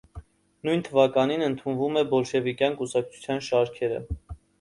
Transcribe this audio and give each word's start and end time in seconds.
Նույն 0.67 0.79
թվականին 0.85 1.43
ընդունվում 1.47 1.99
է 2.01 2.03
բոլշևիկյան 2.13 2.79
կուսակցության 2.79 3.45
շարքերը։ 3.49 4.01